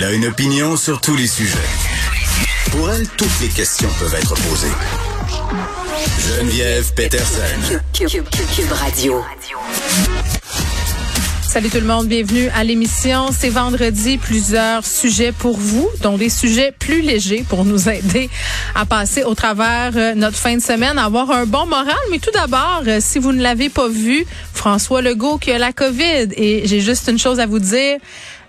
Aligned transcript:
Elle 0.00 0.04
a 0.04 0.12
une 0.12 0.26
opinion 0.26 0.76
sur 0.76 1.00
tous 1.00 1.16
les 1.16 1.26
sujets. 1.26 1.58
Pour 2.70 2.88
elle, 2.88 3.08
toutes 3.16 3.40
les 3.42 3.48
questions 3.48 3.88
peuvent 3.98 4.14
être 4.14 4.34
posées. 4.48 4.68
Geneviève 6.20 6.94
Peterson. 6.94 7.80
Cube 7.92 8.70
Radio. 8.70 9.24
Salut 11.42 11.70
tout 11.70 11.80
le 11.80 11.86
monde, 11.86 12.06
bienvenue 12.06 12.48
à 12.54 12.62
l'émission. 12.62 13.30
C'est 13.32 13.48
vendredi, 13.48 14.18
plusieurs 14.18 14.86
sujets 14.86 15.32
pour 15.32 15.58
vous, 15.58 15.88
dont 16.02 16.16
des 16.16 16.28
sujets 16.28 16.72
plus 16.78 17.00
légers 17.00 17.44
pour 17.48 17.64
nous 17.64 17.88
aider 17.88 18.30
à 18.76 18.86
passer 18.86 19.24
au 19.24 19.34
travers 19.34 19.92
euh, 19.96 20.14
notre 20.14 20.36
fin 20.36 20.54
de 20.54 20.62
semaine, 20.62 20.98
avoir 20.98 21.32
un 21.32 21.46
bon 21.46 21.66
moral. 21.66 21.96
Mais 22.12 22.20
tout 22.20 22.30
d'abord, 22.32 22.82
euh, 22.86 22.98
si 23.00 23.18
vous 23.18 23.32
ne 23.32 23.42
l'avez 23.42 23.70
pas 23.70 23.88
vu, 23.88 24.26
François 24.54 25.02
Legault 25.02 25.38
qui 25.38 25.50
a 25.50 25.58
la 25.58 25.72
COVID. 25.72 26.28
Et 26.36 26.68
j'ai 26.68 26.80
juste 26.80 27.08
une 27.08 27.18
chose 27.18 27.40
à 27.40 27.46
vous 27.46 27.58
dire, 27.58 27.98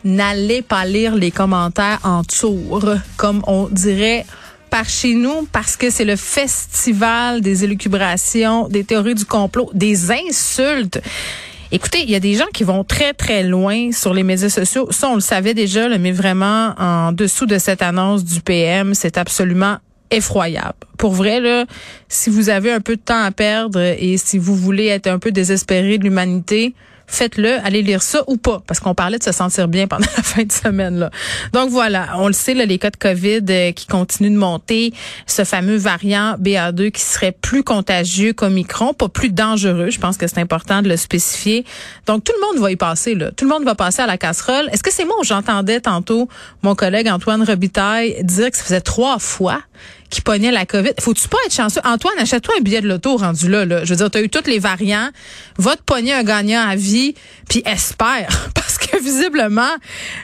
n'allez 0.03 0.61
pas 0.61 0.85
lire 0.85 1.15
les 1.15 1.31
commentaires 1.31 1.99
en 2.03 2.23
tour, 2.23 2.93
comme 3.17 3.41
on 3.47 3.67
dirait 3.69 4.25
par 4.69 4.87
chez 4.87 5.15
nous 5.15 5.47
parce 5.51 5.75
que 5.75 5.89
c'est 5.89 6.05
le 6.05 6.15
festival 6.15 7.41
des 7.41 7.63
élucubrations, 7.63 8.67
des 8.67 8.83
théories 8.83 9.15
du 9.15 9.25
complot, 9.25 9.69
des 9.73 10.11
insultes. 10.11 11.01
Écoutez, 11.71 11.99
il 12.01 12.09
y 12.09 12.15
a 12.15 12.19
des 12.19 12.33
gens 12.33 12.47
qui 12.53 12.63
vont 12.63 12.83
très, 12.83 13.13
très 13.13 13.43
loin 13.43 13.91
sur 13.91 14.13
les 14.13 14.23
médias 14.23 14.49
sociaux. 14.49 14.87
Ça, 14.91 15.09
on 15.09 15.15
le 15.15 15.21
savait 15.21 15.53
déjà, 15.53 15.87
mais 15.97 16.11
vraiment, 16.11 16.73
en 16.77 17.11
dessous 17.11 17.45
de 17.45 17.57
cette 17.57 17.81
annonce 17.81 18.23
du 18.23 18.41
PM, 18.41 18.95
c'est 18.95 19.17
absolument 19.17 19.77
effroyable. 20.09 20.77
Pour 20.97 21.13
vrai, 21.13 21.39
là, 21.39 21.65
si 22.07 22.31
vous 22.31 22.49
avez 22.49 22.71
un 22.71 22.79
peu 22.79 22.95
de 22.95 23.01
temps 23.01 23.21
à 23.21 23.31
perdre 23.31 23.79
et 23.79 24.17
si 24.17 24.39
vous 24.39 24.55
voulez 24.55 24.87
être 24.87 25.07
un 25.07 25.19
peu 25.19 25.31
désespéré 25.31 25.99
de 25.99 26.03
l'humanité, 26.03 26.73
faites-le, 27.09 27.57
allez 27.65 27.81
lire 27.81 28.01
ça 28.01 28.23
ou 28.27 28.37
pas, 28.37 28.61
parce 28.65 28.79
qu'on 28.79 28.95
parlait 28.95 29.17
de 29.17 29.23
se 29.23 29.31
sentir 29.31 29.67
bien 29.67 29.87
pendant 29.89 30.07
la 30.15 30.23
fin 30.23 30.43
de 30.43 30.51
semaine. 30.51 30.99
Là. 30.99 31.11
Donc 31.53 31.69
voilà, 31.69 32.09
on 32.15 32.27
le 32.27 32.33
sait, 32.33 32.53
là, 32.53 32.65
les 32.65 32.77
cas 32.77 32.91
de 32.91 32.97
COVID 32.97 33.43
euh, 33.49 33.71
qui 33.71 33.87
continuent 33.87 34.33
de 34.33 34.37
monter, 34.37 34.93
ce 35.27 35.43
fameux 35.43 35.77
variant 35.77 36.35
BA2 36.39 36.91
qui 36.91 37.01
serait 37.01 37.31
plus 37.31 37.63
contagieux 37.63 38.33
qu'Omicron, 38.33 38.93
pas 38.93 39.09
plus 39.09 39.29
dangereux, 39.29 39.89
je 39.89 39.99
pense 39.99 40.17
que 40.17 40.27
c'est 40.27 40.39
important 40.39 40.81
de 40.81 40.89
le 40.89 40.97
spécifier. 40.97 41.65
Donc 42.05 42.23
tout 42.23 42.33
le 42.39 42.47
monde 42.47 42.63
va 42.63 42.71
y 42.71 42.75
passer, 42.75 43.15
là. 43.15 43.31
tout 43.31 43.45
le 43.45 43.49
monde 43.49 43.63
va 43.63 43.75
passer 43.75 44.01
à 44.01 44.07
la 44.07 44.17
casserole. 44.17 44.69
Est-ce 44.71 44.83
que 44.83 44.91
c'est 44.91 45.05
moi 45.05 45.15
où 45.19 45.23
j'entendais 45.23 45.81
tantôt 45.81 46.29
mon 46.61 46.75
collègue 46.75 47.09
Antoine 47.09 47.43
Robitaille 47.43 48.23
dire 48.23 48.51
que 48.51 48.57
ça 48.57 48.63
faisait 48.63 48.81
trois 48.81 49.19
fois 49.19 49.61
qui 50.09 50.21
pognait 50.21 50.51
la 50.51 50.65
COVID. 50.65 50.91
Faut-tu 50.99 51.27
pas 51.27 51.37
être 51.45 51.53
chanceux? 51.53 51.81
Antoine, 51.83 52.17
achète-toi 52.17 52.55
un 52.59 52.61
billet 52.61 52.81
de 52.81 52.87
loto 52.87 53.17
rendu 53.17 53.49
là, 53.49 53.65
là. 53.65 53.85
Je 53.85 53.91
veux 53.91 53.97
dire, 53.97 54.11
tu 54.11 54.17
as 54.17 54.21
eu 54.21 54.29
tous 54.29 54.47
les 54.47 54.59
variants. 54.59 55.09
Va 55.57 55.75
te 55.75 55.83
pogner 55.83 56.13
un 56.13 56.23
gagnant 56.23 56.67
à 56.67 56.75
vie, 56.75 57.15
puis 57.47 57.61
espère. 57.65 58.49
Parce 58.55 58.77
que 58.77 59.01
visiblement, 59.01 59.71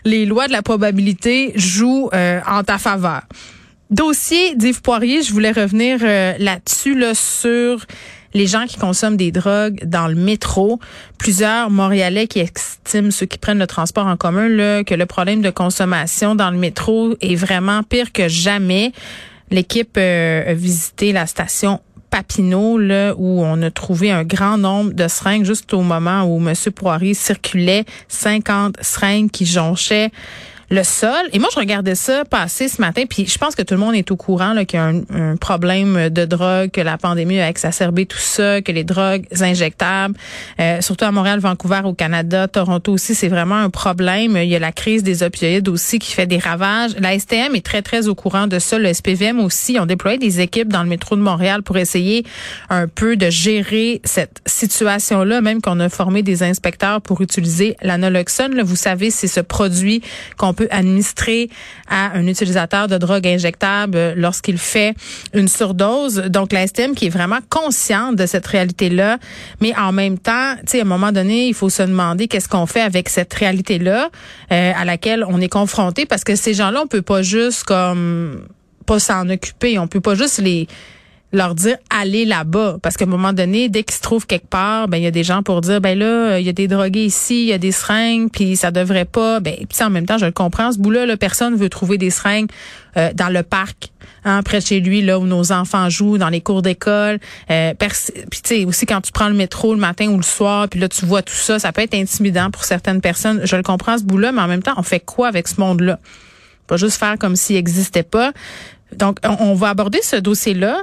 les 0.04 0.26
lois 0.26 0.48
de 0.48 0.52
la 0.52 0.62
probabilité 0.62 1.54
jouent 1.56 2.10
euh, 2.14 2.40
en 2.48 2.64
ta 2.64 2.78
faveur. 2.78 3.22
Dossier 3.92 4.56
d'Yves 4.56 4.82
Poirier, 4.82 5.22
je 5.22 5.32
voulais 5.32 5.52
revenir 5.52 6.00
euh, 6.02 6.34
là-dessus, 6.40 6.98
là, 6.98 7.14
sur 7.14 7.86
les 8.34 8.48
gens 8.48 8.66
qui 8.66 8.78
consomment 8.78 9.16
des 9.16 9.32
drogues 9.32 9.86
dans 9.86 10.08
le 10.08 10.16
métro. 10.16 10.80
Plusieurs 11.18 11.70
Montréalais 11.70 12.28
qui 12.28 12.40
estiment, 12.40 13.10
ceux 13.10 13.26
qui 13.26 13.38
prennent 13.38 13.60
le 13.60 13.68
transport 13.68 14.08
en 14.08 14.18
commun, 14.18 14.50
là, 14.50 14.84
que 14.84 14.94
le 14.94 15.06
problème 15.06 15.42
de 15.42 15.50
consommation 15.50 16.36
dans 16.36 16.52
le 16.52 16.58
métro 16.58 17.16
est 17.22 17.36
vraiment 17.36 17.82
pire 17.84 18.12
que 18.12 18.28
jamais. 18.28 18.92
L'équipe 19.52 19.96
euh, 19.98 20.52
a 20.52 20.54
visité 20.54 21.14
la 21.14 21.28
station 21.28 21.82
Papineau, 22.10 22.78
là, 22.78 23.14
où 23.18 23.44
on 23.44 23.62
a 23.62 23.72
trouvé 23.72 24.10
un 24.10 24.24
grand 24.24 24.58
nombre 24.58 24.94
de 24.94 25.08
seringues 25.08 25.44
juste 25.44 25.74
au 25.74 25.82
moment 25.82 26.24
où 26.24 26.38
M. 26.38 26.54
Poirier 26.74 27.14
circulait, 27.14 27.84
50 28.08 28.78
seringues 28.82 29.30
qui 29.30 29.46
jonchaient 29.46 30.12
le 30.70 30.84
sol. 30.84 31.12
Et 31.34 31.40
moi, 31.40 31.50
je 31.54 31.60
regardais 31.60 31.96
ça 31.96 32.24
passer 32.26 32.68
ce 32.68 32.82
matin, 32.82 33.04
puis 33.10 33.26
je 33.28 33.38
pense 33.38 33.56
que 33.56 33.62
tout 33.62 33.74
le 33.74 33.80
monde 33.80 33.96
est 33.96 34.10
au 34.12 34.16
courant 34.16 34.54
qu'il 34.66 34.80
y 34.80 34.82
a 34.82 34.86
un, 34.86 35.36
problème 35.38 36.10
de 36.10 36.26
drogue, 36.26 36.72
que 36.72 36.82
la 36.82 36.98
pandémie 36.98 37.40
a 37.40 37.50
exacerbé 37.50 38.06
tout 38.06 38.18
ça, 38.18 38.62
que 38.62 38.72
les 38.72 38.84
drogues 38.84 39.26
injectables, 39.42 40.16
euh, 40.60 40.82
surtout 40.82 41.06
à 41.06 41.12
Montréal, 41.12 41.40
Vancouver, 41.40 41.82
au 41.84 41.94
Canada, 41.94 42.48
Toronto 42.48 42.94
aussi, 42.94 43.16
c'est 43.16 43.28
vraiment 43.28 43.56
un 43.56 43.70
problème. 43.70 44.38
Il 44.38 44.48
y 44.48 44.56
a 44.56 44.60
la 44.60 44.72
crise 44.72 45.04
des 45.04 45.24
opioïdes 45.24 45.68
aussi 45.68 46.00
qui 46.00 46.14
fait 46.14 46.26
des 46.26 46.38
ravages. 46.38 46.96
La 47.00 47.18
STM 47.18 47.56
est 47.56 47.66
très, 47.66 47.82
très 47.82 48.08
au 48.08 48.16
courant 48.16 48.48
de 48.48 48.60
ça. 48.60 48.80
Le 48.80 48.94
SPVM 48.94 49.40
aussi 49.40 49.80
ont 49.80 49.86
déployé 49.86 50.18
des 50.18 50.40
équipes 50.42 50.70
dans 50.70 50.84
le 50.84 50.90
métro 50.90 51.16
de 51.16 51.22
Montréal 51.22 51.64
pour 51.64 51.78
essayer 51.78 52.26
un 52.70 52.88
peu 52.88 53.16
de 53.18 53.30
gérer 53.30 54.02
cette 54.04 54.42
situation-là, 54.46 55.42
même 55.42 55.62
qu'on 55.62 55.80
a 55.80 55.90
formé 55.90 56.24
des 56.24 56.44
inspecteurs 56.44 57.02
pour 57.02 57.22
utiliser 57.22 57.76
l'anoloxone. 57.82 58.62
Vous 58.62 58.76
savez, 58.76 59.12
c'est 59.12 59.28
ce 59.28 59.42
produit 59.42 60.02
qu'on 60.38 60.54
peut 60.56 60.68
administrer 60.72 61.50
à 61.90 62.18
un 62.18 62.26
utilisateur 62.28 62.88
de 62.88 62.98
drogue 62.98 63.28
injectable 63.28 64.14
lorsqu'il 64.16 64.58
fait 64.58 64.96
une 65.34 65.48
surdose. 65.48 66.16
Donc, 66.16 66.54
la 66.54 66.66
STM 66.68 66.96
qui 66.96 67.08
est 67.08 67.10
vraiment 67.10 67.40
consciente 67.50 68.16
de 68.16 68.26
cette 68.26 68.48
réalité-là, 68.48 69.20
mais 69.62 69.76
en 69.78 69.92
même 69.92 70.18
temps, 70.18 70.56
tu 70.62 70.64
sais, 70.68 70.80
à 70.80 70.82
un 70.82 70.86
moment 70.86 71.12
donné, 71.12 71.48
il 71.48 71.54
faut 71.54 71.70
se 71.70 71.84
demander 71.84 72.28
qu'est-ce 72.28 72.50
qu'on 72.50 72.66
fait 72.66 72.82
avec 72.82 73.10
cette 73.10 73.34
réalité-là 73.34 74.10
euh, 74.52 74.72
à 74.76 74.86
laquelle 74.86 75.26
on 75.28 75.42
est 75.42 75.50
confronté, 75.50 76.06
parce 76.06 76.24
que 76.24 76.36
ces 76.36 76.54
gens-là, 76.54 76.82
on 76.84 76.88
peut 76.88 77.02
pas 77.02 77.22
juste 77.22 77.64
comme 77.64 78.48
pas 78.86 79.00
s'en 79.00 79.30
occuper, 79.30 79.80
on 79.80 79.88
peut 79.88 80.02
pas 80.02 80.16
juste 80.16 80.40
les 80.40 80.68
leur 81.36 81.56
dire 81.56 81.78
allez 81.90 82.26
là-bas. 82.26 82.78
Parce 82.82 82.98
qu'à 82.98 83.06
un 83.06 83.10
moment 83.10 83.34
donné 83.34 83.70
dès 83.70 83.84
qu'ils 83.84 83.96
se 83.96 84.02
trouvent 84.02 84.26
quelque 84.26 84.48
part 84.48 84.88
ben 84.88 84.98
il 84.98 85.04
y 85.04 85.08
a 85.08 85.12
des 85.12 85.24
gens 85.24 85.44
pour 85.44 85.62
dire 85.62 85.82
ben 85.82 85.98
là 85.98 86.40
il 86.40 86.46
y 86.46 86.50
a 86.50 86.54
des 86.54 86.68
drogués 86.68 87.06
ici 87.06 87.44
il 87.44 87.48
y 87.48 87.54
a 87.54 87.58
des 87.58 87.72
seringues 87.72 88.30
puis 88.32 88.56
ça 88.56 88.72
devrait 88.72 89.06
pas. 89.06 89.40
Ben 89.40 89.56
puis 89.56 89.84
en 89.84 89.90
même 89.90 90.06
temps 90.06 90.18
je 90.18 90.26
le 90.26 90.32
comprends 90.32 90.72
ce 90.72 90.80
bout 90.80 90.92
là, 90.92 91.18
personne 91.18 91.56
veut 91.56 91.70
trouver 91.70 91.98
des 91.98 92.10
seringues 92.10 92.50
euh, 92.98 93.12
dans 93.14 93.30
le 93.30 93.44
parc 93.44 93.92
hein, 94.24 94.42
près 94.44 94.60
de 94.60 94.66
chez 94.66 94.80
lui 94.80 95.02
là 95.02 95.20
où 95.20 95.26
nos 95.26 95.52
enfants 95.52 95.90
jouent 95.90 96.18
dans 96.18 96.30
les 96.30 96.42
cours 96.42 96.62
d'école. 96.62 97.20
Euh, 97.52 97.74
puis 97.78 98.42
tu 98.42 98.42
sais 98.44 98.66
aussi 98.66 98.86
quand 98.86 99.02
tu 99.02 99.12
prends 99.12 99.30
le 99.30 99.36
métro 99.36 99.74
le 99.74 99.80
matin 99.80 100.08
ou 100.08 100.18
le 100.18 100.24
soir 100.24 100.68
puis 100.70 100.80
là 100.80 100.88
tu 100.88 101.06
vois 101.06 101.22
tout 101.22 101.34
ça 101.34 101.60
ça 101.60 101.72
peut 101.72 101.82
être 101.82 101.96
intimidant 101.96 102.52
pour 102.52 102.64
certaines 102.64 103.02
personnes. 103.02 103.42
Je 103.44 103.56
le 103.56 103.64
comprends 103.64 103.98
ce 103.98 104.04
bout 104.04 104.18
là 104.18 104.32
mais 104.32 104.42
en 104.42 104.48
même 104.48 104.64
temps 104.64 104.76
on 104.78 104.84
fait 104.84 105.00
quoi 105.00 105.28
avec 105.28 105.48
ce 105.48 105.60
monde 105.60 105.82
là 105.82 106.00
pas 106.68 106.78
juste 106.78 106.98
faire 106.98 107.18
comme 107.20 107.36
s'il 107.36 107.56
n'existait 107.56 108.04
pas. 108.04 108.32
Donc 108.96 109.20
on 109.24 109.54
va 109.56 109.70
aborder 109.70 110.02
ce 110.02 110.16
dossier 110.16 110.54
là 110.54 110.82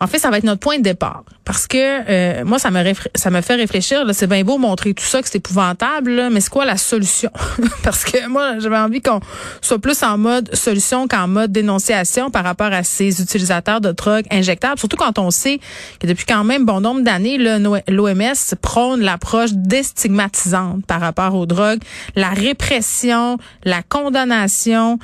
en 0.00 0.06
fait, 0.06 0.18
ça 0.18 0.28
va 0.30 0.38
être 0.38 0.44
notre 0.44 0.60
point 0.60 0.78
de 0.78 0.82
départ. 0.82 1.24
Parce 1.44 1.66
que 1.66 1.76
euh, 1.78 2.44
moi, 2.44 2.58
ça 2.58 2.70
me, 2.70 2.82
ça 3.14 3.42
fait 3.42 3.54
réfléchir. 3.54 4.04
C'est 4.12 4.26
bien 4.26 4.42
beau 4.42 4.58
montrer 4.58 4.92
tout 4.92 5.04
ça, 5.04 5.22
que 5.22 5.28
c'est 5.28 5.38
épouvantable, 5.38 6.30
mais 6.32 6.40
c'est 6.40 6.50
quoi 6.50 6.64
la 6.64 6.76
solution? 6.76 7.30
Parce 7.82 8.04
que 8.04 8.28
moi, 8.28 8.58
j'avais 8.58 8.78
envie 8.78 9.00
qu'on 9.00 9.20
soit 9.60 9.78
plus 9.78 10.02
en 10.02 10.18
mode 10.18 10.54
solution 10.54 11.06
qu'en 11.06 11.28
mode 11.28 11.52
dénonciation 11.52 12.30
par 12.30 12.44
rapport 12.44 12.72
à 12.72 12.82
ces 12.82 13.20
utilisateurs 13.20 13.80
de 13.80 13.92
drogue 13.92 14.24
injectables. 14.30 14.78
Surtout 14.78 14.96
quand 14.96 15.18
on 15.18 15.30
sait 15.30 15.60
que 16.00 16.06
depuis 16.06 16.26
quand 16.26 16.44
même 16.44 16.64
bon 16.64 16.80
nombre 16.80 17.02
d'années, 17.02 17.38
l'OMS 17.38 18.56
prône 18.60 19.00
l'approche 19.00 19.52
déstigmatisante 19.52 20.84
par 20.86 21.00
rapport 21.00 21.34
aux 21.34 21.46
drogues, 21.46 21.80
la 22.16 22.30
répression, 22.30 23.38
la 23.64 23.82
condamnation 23.82 24.98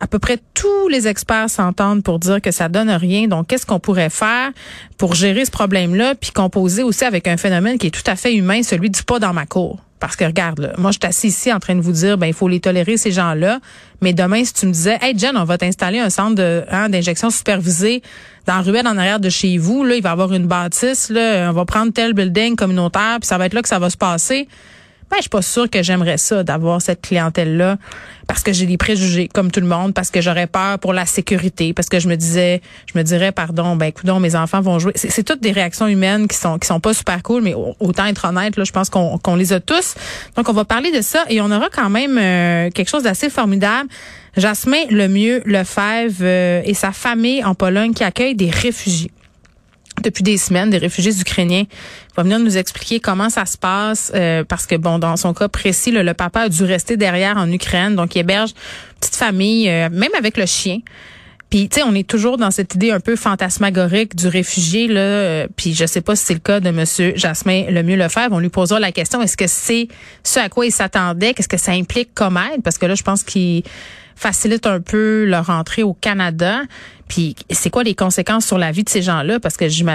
à 0.00 0.06
peu 0.06 0.18
près 0.18 0.38
tous 0.54 0.88
les 0.88 1.08
experts 1.08 1.48
s'entendent 1.50 2.02
pour 2.02 2.18
dire 2.18 2.40
que 2.40 2.50
ça 2.50 2.68
donne 2.68 2.90
rien. 2.90 3.28
Donc, 3.28 3.46
qu'est-ce 3.46 3.66
qu'on 3.66 3.80
pourrait 3.80 4.10
faire 4.10 4.50
pour 4.98 5.14
gérer 5.14 5.44
ce 5.44 5.50
problème-là, 5.50 6.14
puis 6.14 6.30
composer 6.32 6.82
aussi 6.82 7.04
avec 7.04 7.26
un 7.26 7.36
phénomène 7.36 7.78
qui 7.78 7.86
est 7.86 7.90
tout 7.90 8.08
à 8.10 8.16
fait 8.16 8.34
humain, 8.34 8.62
celui 8.62 8.90
du 8.90 9.02
pas 9.02 9.18
dans 9.18 9.32
ma 9.32 9.46
cour? 9.46 9.78
Parce 9.98 10.14
que 10.14 10.24
regarde, 10.24 10.58
là, 10.58 10.72
moi 10.76 10.90
je 10.90 10.98
suis 11.00 11.08
assis 11.08 11.28
ici 11.28 11.52
en 11.52 11.58
train 11.58 11.74
de 11.74 11.80
vous 11.80 11.92
dire, 11.92 12.18
ben 12.18 12.26
il 12.26 12.34
faut 12.34 12.48
les 12.48 12.60
tolérer 12.60 12.98
ces 12.98 13.10
gens-là. 13.10 13.60
Mais 14.02 14.12
demain, 14.12 14.44
si 14.44 14.52
tu 14.52 14.66
me 14.66 14.72
disais, 14.72 14.98
hey 15.00 15.18
Jen, 15.18 15.36
on 15.38 15.44
va 15.44 15.56
t'installer 15.56 15.98
un 15.98 16.10
centre 16.10 16.66
hein, 16.70 16.90
d'injection 16.90 17.30
supervisé 17.30 18.02
dans 18.46 18.56
la 18.56 18.60
ruelle 18.60 18.86
en 18.86 18.98
arrière 18.98 19.20
de 19.20 19.30
chez 19.30 19.56
vous, 19.56 19.84
là, 19.84 19.96
il 19.96 20.02
va 20.02 20.10
y 20.10 20.12
avoir 20.12 20.34
une 20.34 20.46
bâtisse, 20.46 21.08
là, 21.08 21.48
on 21.48 21.54
va 21.54 21.64
prendre 21.64 21.94
tel 21.94 22.12
building 22.12 22.56
communautaire, 22.56 23.16
puis 23.20 23.26
ça 23.26 23.38
va 23.38 23.46
être 23.46 23.54
là 23.54 23.62
que 23.62 23.68
ça 23.68 23.78
va 23.78 23.88
se 23.88 23.96
passer 23.96 24.46
ben, 25.10 25.16
je 25.18 25.22
suis 25.22 25.30
pas 25.30 25.42
sûre 25.42 25.70
que 25.70 25.82
j'aimerais 25.82 26.18
ça 26.18 26.42
d'avoir 26.42 26.82
cette 26.82 27.00
clientèle-là 27.00 27.76
parce 28.26 28.42
que 28.42 28.52
j'ai 28.52 28.66
des 28.66 28.76
préjugés 28.76 29.28
comme 29.28 29.52
tout 29.52 29.60
le 29.60 29.66
monde, 29.66 29.94
parce 29.94 30.10
que 30.10 30.20
j'aurais 30.20 30.48
peur 30.48 30.80
pour 30.80 30.92
la 30.92 31.06
sécurité, 31.06 31.72
parce 31.72 31.88
que 31.88 32.00
je 32.00 32.08
me 32.08 32.16
disais, 32.16 32.60
je 32.92 32.98
me 32.98 33.04
dirais, 33.04 33.30
pardon, 33.30 33.76
ben, 33.76 33.86
écoute, 33.86 34.10
mes 34.20 34.34
enfants 34.34 34.60
vont 34.60 34.78
jouer. 34.78 34.92
C'est 34.96 35.22
toutes 35.22 35.40
des 35.40 35.52
réactions 35.52 35.86
humaines 35.86 36.26
qui 36.26 36.36
sont 36.36 36.58
qui 36.58 36.66
sont 36.66 36.80
pas 36.80 36.92
super 36.92 37.22
cool, 37.22 37.42
mais 37.42 37.54
autant 37.54 38.06
être 38.06 38.24
honnête, 38.24 38.56
là, 38.56 38.64
je 38.64 38.72
pense 38.72 38.90
qu'on 38.90 39.18
qu'on 39.18 39.36
les 39.36 39.52
a 39.52 39.60
tous. 39.60 39.94
Donc, 40.36 40.48
on 40.48 40.52
va 40.52 40.64
parler 40.64 40.90
de 40.90 41.02
ça 41.02 41.24
et 41.28 41.40
on 41.40 41.50
aura 41.50 41.68
quand 41.70 41.90
même 41.90 42.18
euh, 42.18 42.70
quelque 42.70 42.88
chose 42.88 43.04
d'assez 43.04 43.30
formidable. 43.30 43.88
Jasmin 44.36 44.84
Lemieux 44.90 45.42
Lefebvre 45.46 46.18
euh, 46.22 46.62
et 46.64 46.74
sa 46.74 46.92
famille 46.92 47.44
en 47.44 47.54
Pologne 47.54 47.94
qui 47.94 48.04
accueille 48.04 48.34
des 48.34 48.50
réfugiés 48.50 49.10
depuis 50.06 50.22
des 50.22 50.38
semaines, 50.38 50.70
des 50.70 50.78
réfugiés 50.78 51.12
ukrainiens. 51.20 51.64
Il 51.68 52.14
va 52.16 52.22
venir 52.22 52.38
nous 52.38 52.56
expliquer 52.56 53.00
comment 53.00 53.28
ça 53.28 53.44
se 53.44 53.58
passe, 53.58 54.12
euh, 54.14 54.44
parce 54.44 54.66
que, 54.66 54.76
bon, 54.76 54.98
dans 54.98 55.16
son 55.16 55.34
cas 55.34 55.48
précis, 55.48 55.90
le 55.90 56.14
papa 56.14 56.42
a 56.42 56.48
dû 56.48 56.64
rester 56.64 56.96
derrière 56.96 57.36
en 57.36 57.50
Ukraine, 57.50 57.96
donc 57.96 58.14
il 58.14 58.20
héberge 58.20 58.50
une 58.50 59.00
petite 59.00 59.16
famille, 59.16 59.68
euh, 59.68 59.88
même 59.90 60.12
avec 60.16 60.36
le 60.36 60.46
chien. 60.46 60.78
Puis, 61.50 61.68
tu 61.68 61.76
sais, 61.76 61.82
on 61.86 61.94
est 61.94 62.08
toujours 62.08 62.38
dans 62.38 62.50
cette 62.50 62.74
idée 62.74 62.90
un 62.90 62.98
peu 62.98 63.14
fantasmagorique 63.14 64.16
du 64.16 64.26
réfugié, 64.26 64.88
là. 64.88 65.00
Euh, 65.00 65.46
puis, 65.56 65.74
je 65.74 65.86
sais 65.86 66.00
pas 66.00 66.16
si 66.16 66.24
c'est 66.24 66.34
le 66.34 66.40
cas 66.40 66.58
de 66.58 66.70
Monsieur 66.70 67.12
Jasmin 67.14 67.70
Lemieux 67.70 67.96
Lefebvre. 67.96 68.32
On 68.32 68.40
lui 68.40 68.48
posera 68.48 68.80
la 68.80 68.90
question, 68.90 69.22
est-ce 69.22 69.36
que 69.36 69.46
c'est 69.46 69.86
ce 70.24 70.40
à 70.40 70.48
quoi 70.48 70.66
il 70.66 70.72
s'attendait? 70.72 71.34
Qu'est-ce 71.34 71.48
que 71.48 71.56
ça 71.56 71.72
implique 71.72 72.14
comme 72.14 72.36
aide? 72.36 72.62
Parce 72.62 72.78
que 72.78 72.86
là, 72.86 72.96
je 72.96 73.04
pense 73.04 73.22
qu'il 73.22 73.62
facilite 74.16 74.66
un 74.66 74.80
peu 74.80 75.24
leur 75.24 75.50
entrée 75.50 75.84
au 75.84 75.92
Canada. 75.92 76.62
Puis, 77.06 77.36
c'est 77.50 77.70
quoi 77.70 77.84
les 77.84 77.94
conséquences 77.94 78.44
sur 78.44 78.58
la 78.58 78.72
vie 78.72 78.82
de 78.82 78.88
ces 78.88 79.02
gens-là? 79.02 79.38
Parce 79.38 79.56
que 79.56 79.68
j'imagine 79.68 79.84